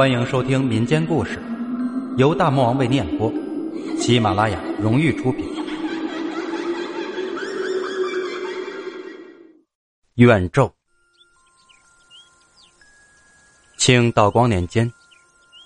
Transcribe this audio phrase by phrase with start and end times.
[0.00, 1.38] 欢迎收听民间故事，
[2.16, 3.30] 由大魔王为你演播，
[3.98, 5.44] 喜马拉雅荣誉出品。
[10.14, 10.72] 怨咒。
[13.76, 14.90] 清道光年间，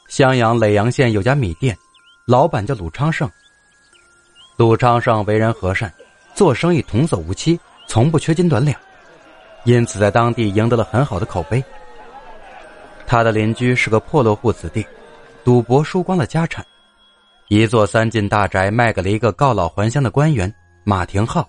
[0.08, 1.78] 襄阳耒阳县有家米店，
[2.26, 3.30] 老板叫鲁昌盛。
[4.56, 5.94] 鲁昌盛为人和善，
[6.34, 7.56] 做生意童叟无欺，
[7.86, 8.76] 从不缺斤短两，
[9.62, 11.62] 因此在当地赢得了很好的口碑。
[13.06, 14.86] 他的邻居是个破落户子弟，
[15.44, 16.64] 赌博输光了家产，
[17.48, 20.52] 一座三进大宅卖给了一个告老还乡的官员
[20.84, 21.48] 马廷浩。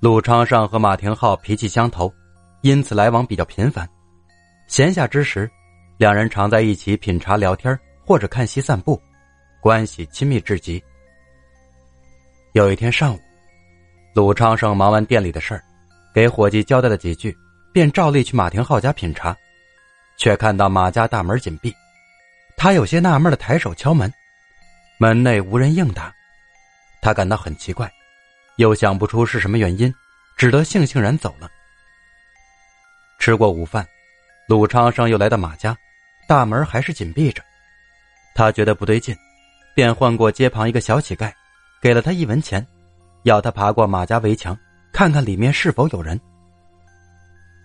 [0.00, 2.12] 陆昌上和马廷浩脾气相投，
[2.62, 3.88] 因此来往比较频繁。
[4.66, 5.50] 闲暇之时，
[5.96, 9.00] 两人常在一起品茶聊天，或者看戏散步，
[9.60, 10.82] 关系亲密至极。
[12.52, 13.18] 有一天上午，
[14.14, 15.62] 鲁昌盛忙完店里的事儿，
[16.14, 17.36] 给伙计交代了几句，
[17.72, 19.36] 便照例去马廷浩家品茶。
[20.18, 21.74] 却看到马家大门紧闭，
[22.56, 24.12] 他有些纳闷的抬手敲门，
[24.98, 26.12] 门内无人应答，
[27.00, 27.90] 他感到很奇怪，
[28.56, 29.94] 又想不出是什么原因，
[30.36, 31.48] 只得悻悻然走了。
[33.20, 33.86] 吃过午饭，
[34.48, 35.76] 鲁昌生又来到马家，
[36.26, 37.40] 大门还是紧闭着，
[38.34, 39.16] 他觉得不对劲，
[39.72, 41.32] 便唤过街旁一个小乞丐，
[41.80, 42.66] 给了他一文钱，
[43.22, 44.58] 要他爬过马家围墙，
[44.92, 46.20] 看看里面是否有人。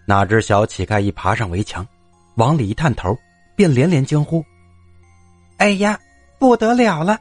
[0.06, 1.84] 哪知小乞丐一爬上围墙。
[2.36, 3.18] 往里一探头，
[3.56, 4.44] 便连连惊呼
[5.58, 6.00] ：“哎呀，
[6.40, 7.20] 不得了了！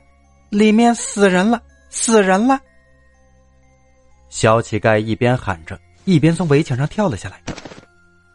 [0.50, 1.60] 里面死人了，
[1.90, 2.60] 死人了！”
[4.30, 7.40] 小乞丐一边喊着，一边从围墙上跳了下来。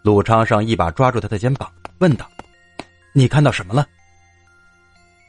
[0.03, 2.29] 鲁昌盛一把抓住他的肩膀，问道
[3.13, 3.87] ：“你看到什么了？”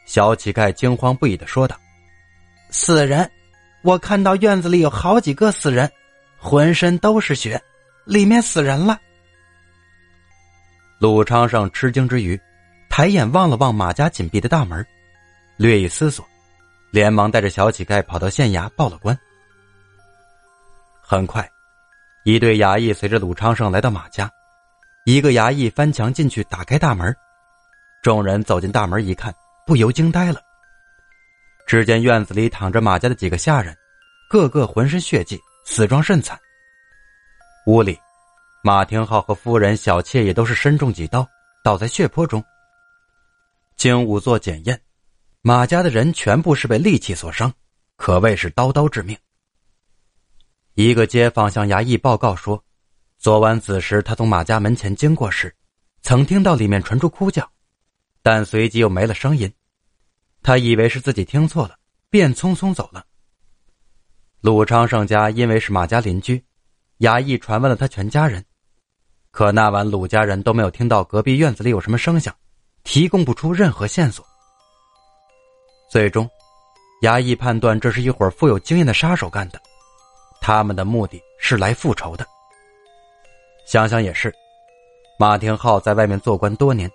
[0.04, 1.76] 小乞丐惊慌不已的说道
[2.70, 3.30] ：“死人！
[3.82, 5.90] 我看到院子里有好几个死人，
[6.36, 7.60] 浑身都是血，
[8.04, 9.00] 里面死人了。”
[10.98, 12.38] 鲁昌盛吃惊之余，
[12.88, 14.84] 抬眼望了望马家紧闭的大门，
[15.56, 16.26] 略一思索，
[16.90, 19.16] 连忙带着小乞丐跑到县衙报了官。
[21.00, 21.48] 很快，
[22.24, 24.28] 一队衙役随着鲁昌盛来到马家，
[25.04, 27.14] 一个衙役翻墙进去打开大门，
[28.02, 29.32] 众人走进大门一看，
[29.64, 30.40] 不由惊呆了。
[31.64, 33.72] 只见院子里躺着马家的几个下人，
[34.28, 36.36] 个个浑身血迹，死状甚惨。
[37.66, 37.96] 屋里。
[38.62, 41.26] 马廷浩和夫人小妾也都是身中几刀，
[41.62, 42.42] 倒在血泊中。
[43.76, 44.80] 经仵作检验，
[45.42, 47.52] 马家的人全部是被利器所伤，
[47.96, 49.16] 可谓是刀刀致命。
[50.74, 52.62] 一个街坊向衙役报告说，
[53.18, 55.54] 昨晚子时他从马家门前经过时，
[56.02, 57.48] 曾听到里面传出哭叫，
[58.22, 59.52] 但随即又没了声音。
[60.42, 61.76] 他以为是自己听错了，
[62.10, 63.04] 便匆匆走了。
[64.40, 66.44] 鲁昌盛家因为是马家邻居，
[67.00, 68.44] 衙役传问了他全家人。
[69.30, 72.34] 可那晚鲁家人都没有听到隔壁院子里有什么声响，
[72.82, 74.24] 提供不出任何线索。
[75.90, 76.28] 最终，
[77.02, 79.60] 衙役判断这是一伙富有经验的杀手干的，
[80.40, 82.26] 他们的目的是来复仇的。
[83.64, 84.34] 想想也是，
[85.18, 86.90] 马廷浩在外面做官多年，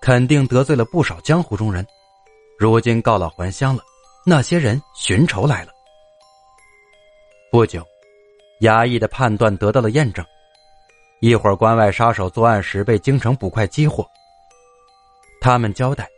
[0.00, 1.84] 肯定得罪了不少江湖中人，
[2.58, 3.82] 如今告老还乡了，
[4.24, 5.72] 那些人寻仇来了。
[7.50, 7.84] 不久，
[8.60, 10.24] 衙役的判断得到了验证。
[11.20, 14.06] 一会儿，关外杀手作案时被京城捕快激活。
[15.40, 16.08] 他们交代，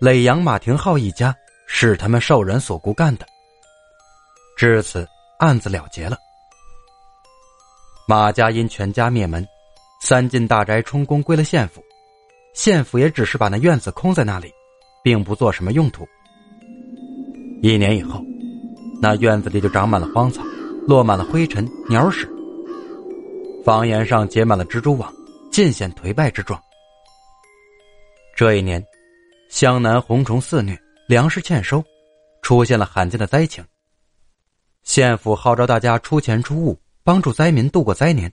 [0.00, 1.34] 耒阳马廷浩一家
[1.66, 3.26] 是他们受人所雇干的。
[4.56, 5.06] 至此，
[5.38, 6.16] 案子了结了。
[8.08, 9.46] 马家因全家灭门，
[10.00, 11.82] 三进大宅充公归了县府，
[12.54, 14.50] 县府也只是把那院子空在那里，
[15.02, 16.06] 并不做什么用途。
[17.62, 18.22] 一年以后，
[19.02, 20.42] 那院子里就长满了荒草，
[20.86, 22.30] 落满了灰尘、鸟屎。
[23.64, 25.12] 房檐上结满了蜘蛛网，
[25.50, 26.62] 尽显颓败之状。
[28.36, 28.84] 这一年，
[29.48, 31.82] 湘南红虫肆虐，粮食欠收，
[32.40, 33.64] 出现了罕见的灾情。
[34.84, 38.32] 县府号召大家出钱出物，帮助灾民度过灾年。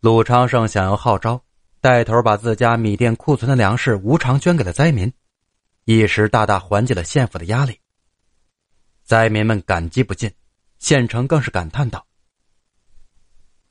[0.00, 1.42] 鲁昌盛想要号召，
[1.80, 5.12] 带头把自家米店库存的粮食无偿捐给了灾民，
[5.84, 7.76] 一时大大缓解了县府的压力。
[9.02, 10.30] 灾民们感激不尽，
[10.78, 12.04] 县城更是感叹道。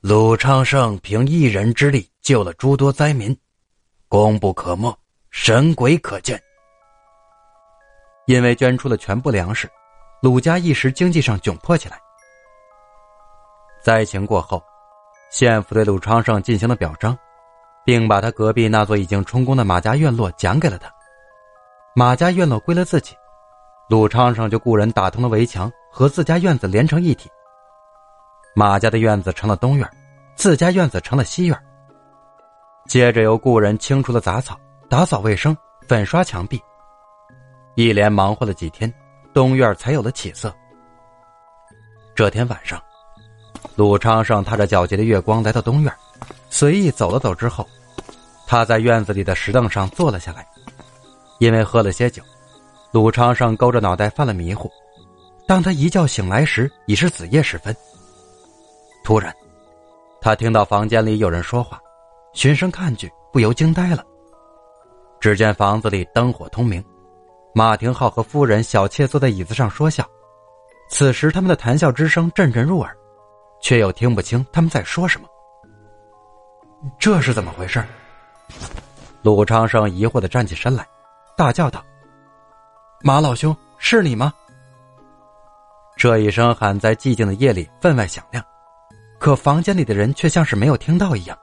[0.00, 3.36] 鲁昌盛凭一人之力救了诸多灾民，
[4.08, 4.94] 功不可没，
[5.30, 6.40] 神鬼可见。
[8.26, 9.70] 因为捐出了全部粮食，
[10.22, 11.98] 鲁家一时经济上窘迫起来。
[13.82, 14.62] 灾情过后，
[15.30, 17.16] 县府对鲁昌盛进行了表彰，
[17.84, 20.90] 并把他隔壁那座已经充公的马家院落奖给了他。
[21.94, 23.14] 马家院落归了自己，
[23.88, 27.30] 鲁昌盛就雇人打通了围墙，和自家院子连成一体。
[28.52, 29.88] 马家的院子成了东院，
[30.34, 31.56] 自家院子成了西院。
[32.88, 34.58] 接着由雇人清除了杂草，
[34.90, 35.56] 打扫卫生、
[35.86, 36.60] 粉刷墙壁，
[37.76, 38.92] 一连忙活了几天，
[39.32, 40.52] 东院才有了起色。
[42.12, 42.82] 这天晚上，
[43.76, 45.94] 鲁昌盛踏着皎洁的月光来到东院，
[46.50, 47.64] 随意走了走之后，
[48.48, 50.44] 他在院子里的石凳上坐了下来。
[51.38, 52.20] 因为喝了些酒，
[52.90, 54.68] 鲁昌盛勾着脑袋犯了迷糊。
[55.46, 57.74] 当他一觉醒来时，已是子夜时分。
[59.02, 59.34] 突然，
[60.20, 61.80] 他听到房间里有人说话，
[62.32, 64.02] 循声看去，不由惊呆了。
[65.20, 66.82] 只见房子里灯火通明，
[67.54, 70.06] 马廷浩和夫人小妾坐在椅子上说笑。
[70.88, 72.96] 此时，他们的谈笑之声阵阵入耳，
[73.60, 75.28] 却又听不清他们在说什么。
[76.98, 77.82] 这是怎么回事？
[79.22, 80.86] 鲁昌盛疑惑的站起身来，
[81.36, 81.82] 大叫道
[83.00, 84.32] ：“马老兄，是你吗？”
[86.04, 88.44] 这一声喊在寂静的夜里分外响亮，
[89.18, 91.38] 可房间里的人却像是没有听到一样。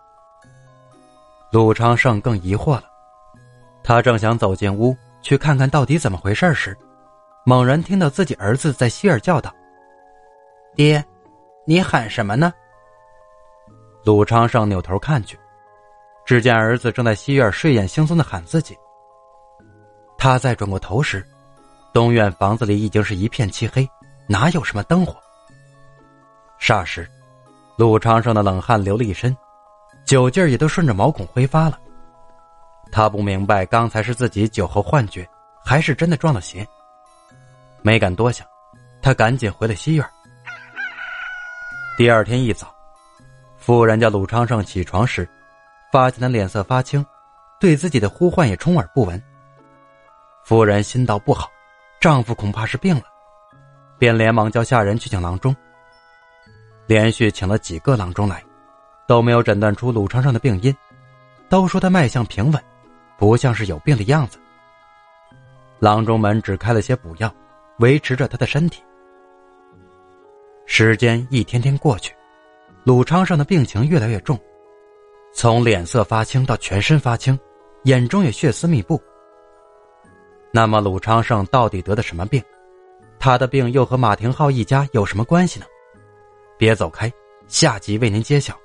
[1.52, 2.84] 鲁昌盛更疑惑了，
[3.84, 6.78] 他正想走进屋去看看到底怎么回事时。
[7.44, 9.52] 猛然听到自己儿子在西院叫道
[10.78, 11.04] ：“爹，
[11.66, 12.54] 你喊什么呢？”
[14.06, 15.40] 鲁昌盛扭头看去，
[16.24, 18.78] 只见儿子正在西院睡眼惺忪的喊自己。
[20.20, 21.28] 他再转过头时，
[21.92, 23.90] 东院房子里已经是一片漆黑，
[24.28, 25.16] 哪有什么灯火？
[26.60, 27.10] 霎时，
[27.78, 29.36] 鲁昌盛的冷汗流了一身，
[30.06, 31.80] 酒劲儿也都顺着毛孔挥发了。
[32.92, 35.28] 他不明白刚才是自己酒后幻觉，
[35.64, 36.68] 还是真的撞了邪。
[37.82, 38.46] 没敢多想，
[39.02, 40.06] 他赶紧回了西院。
[41.98, 42.74] 第二天一早，
[43.58, 45.28] 夫人叫鲁昌盛起床时，
[45.92, 47.06] 发现他脸色发青，
[47.60, 49.22] 对自己的呼唤也充耳不闻。
[50.44, 51.50] 夫人心道不好，
[52.00, 53.04] 丈夫恐怕是病了，
[54.02, 55.56] 便连忙叫下人去请郎中。
[56.88, 58.44] 连续请了几个郎中来，
[59.08, 60.76] 都没有诊断出鲁昌盛的病因，
[61.50, 62.60] 都说他脉象平稳，
[63.20, 64.40] 不像是有病的样子。
[65.78, 67.32] 郎中们只开了些补药。
[67.78, 68.84] 维持着他的身体。
[70.68, 72.14] 时间一天天过去，
[72.84, 74.40] 鲁昌盛的病情越来越重，
[75.34, 77.38] 从脸色发青到全身发青，
[77.86, 79.02] 眼中也血丝密布。
[80.52, 82.44] 那么鲁昌盛到底得的什么病？
[83.22, 85.66] 他的病又和马廷浩一家有什么关系呢？
[86.58, 87.14] 别走开，
[87.48, 88.60] 下集为您揭晓。